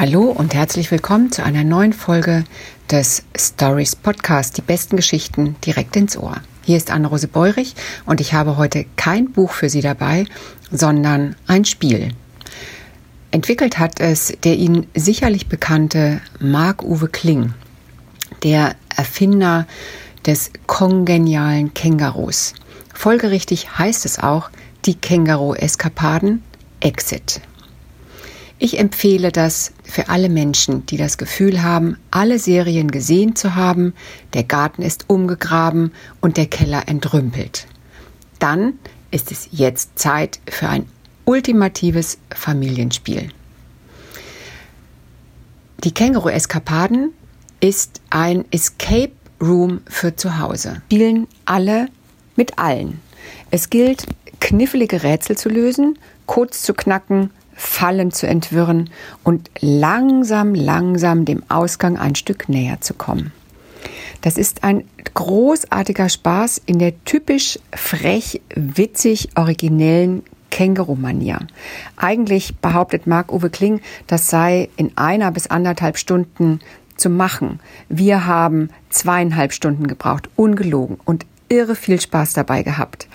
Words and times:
Hallo 0.00 0.26
und 0.30 0.54
herzlich 0.54 0.92
willkommen 0.92 1.32
zu 1.32 1.42
einer 1.42 1.64
neuen 1.64 1.92
Folge 1.92 2.44
des 2.88 3.24
Stories 3.36 3.96
Podcast, 3.96 4.56
die 4.56 4.62
besten 4.62 4.94
Geschichten 4.94 5.56
direkt 5.66 5.96
ins 5.96 6.16
Ohr. 6.16 6.36
Hier 6.64 6.76
ist 6.76 6.92
Anne-Rose 6.92 7.26
Beurich 7.26 7.74
und 8.06 8.20
ich 8.20 8.32
habe 8.32 8.56
heute 8.58 8.86
kein 8.94 9.32
Buch 9.32 9.50
für 9.50 9.68
Sie 9.68 9.80
dabei, 9.80 10.26
sondern 10.70 11.34
ein 11.48 11.64
Spiel. 11.64 12.14
Entwickelt 13.32 13.80
hat 13.80 13.98
es 13.98 14.32
der 14.44 14.54
Ihnen 14.54 14.86
sicherlich 14.94 15.48
bekannte 15.48 16.20
Marc-Uwe 16.38 17.08
Kling, 17.08 17.54
der 18.44 18.76
Erfinder 18.96 19.66
des 20.24 20.52
kongenialen 20.68 21.74
Kängurus. 21.74 22.54
Folgerichtig 22.94 23.76
heißt 23.76 24.06
es 24.06 24.20
auch 24.20 24.50
die 24.84 24.94
Känguru-Eskapaden 24.94 26.44
Exit. 26.78 27.40
Ich 28.60 28.78
empfehle 28.78 29.30
das 29.30 29.72
für 29.84 30.08
alle 30.08 30.28
Menschen, 30.28 30.84
die 30.86 30.96
das 30.96 31.16
Gefühl 31.16 31.62
haben, 31.62 31.96
alle 32.10 32.40
Serien 32.40 32.90
gesehen 32.90 33.36
zu 33.36 33.54
haben, 33.54 33.94
der 34.34 34.42
Garten 34.42 34.82
ist 34.82 35.04
umgegraben 35.08 35.92
und 36.20 36.36
der 36.36 36.46
Keller 36.46 36.88
entrümpelt. 36.88 37.68
Dann 38.40 38.74
ist 39.12 39.30
es 39.30 39.48
jetzt 39.52 39.98
Zeit 39.98 40.40
für 40.50 40.68
ein 40.68 40.86
ultimatives 41.24 42.18
Familienspiel. 42.34 43.28
Die 45.84 45.94
Känguru-Eskapaden 45.94 47.12
ist 47.60 48.00
ein 48.10 48.44
Escape 48.50 49.12
Room 49.40 49.82
für 49.88 50.16
zu 50.16 50.38
Hause. 50.38 50.82
Spielen 50.86 51.28
alle 51.44 51.86
mit 52.34 52.58
allen. 52.58 53.00
Es 53.52 53.70
gilt, 53.70 54.06
knifflige 54.40 55.04
Rätsel 55.04 55.36
zu 55.36 55.48
lösen, 55.48 55.96
Codes 56.26 56.62
zu 56.62 56.74
knacken 56.74 57.30
Fallen 57.60 58.12
zu 58.12 58.28
entwirren 58.28 58.88
und 59.24 59.50
langsam, 59.60 60.54
langsam 60.54 61.24
dem 61.24 61.42
Ausgang 61.48 61.98
ein 61.98 62.14
Stück 62.14 62.48
näher 62.48 62.80
zu 62.80 62.94
kommen. 62.94 63.32
Das 64.20 64.38
ist 64.38 64.62
ein 64.62 64.84
großartiger 65.14 66.08
Spaß 66.08 66.62
in 66.66 66.78
der 66.78 67.04
typisch 67.04 67.58
frech, 67.72 68.40
witzig, 68.54 69.30
originellen 69.36 70.22
Känguru-Manier. 70.50 71.40
Eigentlich 71.96 72.56
behauptet 72.56 73.08
Marc-Uwe 73.08 73.50
Kling, 73.50 73.80
das 74.06 74.30
sei 74.30 74.68
in 74.76 74.96
einer 74.96 75.32
bis 75.32 75.48
anderthalb 75.48 75.98
Stunden 75.98 76.60
zu 76.96 77.10
machen. 77.10 77.58
Wir 77.88 78.26
haben 78.26 78.70
zweieinhalb 78.90 79.52
Stunden 79.52 79.88
gebraucht, 79.88 80.28
ungelogen 80.36 80.98
und 81.04 81.26
irre 81.48 81.74
viel 81.74 82.00
Spaß 82.00 82.34
dabei 82.34 82.62
gehabt. 82.62 83.08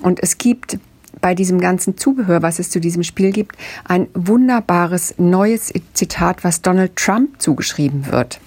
Und 0.00 0.22
es 0.22 0.38
gibt 0.38 0.78
bei 1.20 1.34
diesem 1.34 1.60
ganzen 1.60 1.96
Zubehör, 1.96 2.42
was 2.42 2.58
es 2.58 2.70
zu 2.70 2.80
diesem 2.80 3.02
Spiel 3.02 3.32
gibt, 3.32 3.56
ein 3.84 4.08
wunderbares 4.14 5.14
neues 5.18 5.72
Zitat, 5.94 6.44
was 6.44 6.62
Donald 6.62 6.96
Trump 6.96 7.40
zugeschrieben 7.40 8.06
wird. 8.10 8.40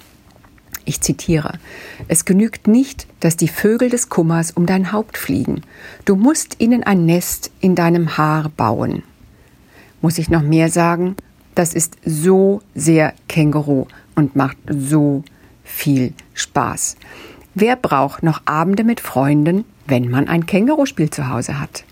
Ich 0.86 1.02
zitiere, 1.02 1.60
es 2.08 2.26
genügt 2.26 2.68
nicht, 2.68 3.08
dass 3.20 3.38
die 3.38 3.48
Vögel 3.48 3.90
des 3.90 4.10
Kummers 4.10 4.52
um 4.52 4.66
dein 4.66 4.92
Haupt 4.92 5.18
fliegen. 5.18 5.62
Du 6.06 6.16
musst 6.16 6.60
ihnen 6.60 6.84
ein 6.84 7.06
Nest 7.06 7.52
in 7.60 7.76
deinem 7.76 8.18
Haar 8.18 8.50
bauen. 8.50 9.04
Muss 10.02 10.18
ich 10.18 10.30
noch 10.30 10.42
mehr 10.42 10.70
sagen? 10.70 11.16
Das 11.54 11.74
ist 11.74 11.98
so 12.04 12.62
sehr 12.74 13.14
Känguru 13.28 13.86
und 14.16 14.36
macht 14.36 14.58
so 14.68 15.24
viel 15.64 16.14
Spaß. 16.34 16.96
Wer 17.54 17.76
braucht 17.76 18.24
noch 18.24 18.42
Abende 18.46 18.84
mit 18.84 19.00
Freunden, 19.00 19.66
wenn 19.86 20.10
man 20.10 20.28
ein 20.28 20.46
Känguruspiel 20.46 21.10
zu 21.10 21.30
Hause 21.30 21.60
hat? 21.60 21.84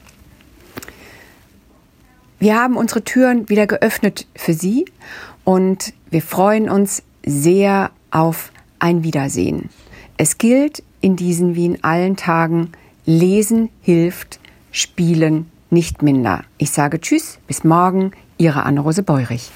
Wir 2.40 2.56
haben 2.56 2.78
unsere 2.78 3.04
Türen 3.04 3.50
wieder 3.50 3.68
geöffnet 3.68 4.26
für 4.34 4.54
Sie 4.54 4.86
und 5.44 5.94
wir 6.10 6.22
freuen 6.22 6.70
uns 6.70 7.04
sehr 7.26 7.92
auf 8.12 8.54
ein 8.80 9.04
Wiedersehen. 9.04 9.70
Es 10.16 10.38
gilt 10.38 10.82
in 11.02 11.18
diesen 11.18 11.56
wie 11.56 11.66
in 11.66 11.84
allen 11.84 12.16
Tagen, 12.16 12.72
Lesen 13.06 13.70
hilft, 13.82 14.40
Spielen 14.72 15.52
nicht 15.70 16.02
minder. 16.02 16.44
Ich 16.58 16.72
sage 16.72 17.02
Tschüss, 17.02 17.40
bis 17.46 17.66
morgen, 17.66 18.12
Ihre 18.38 18.64
Anne-Rose 18.64 19.04
Beurich. 19.04 19.52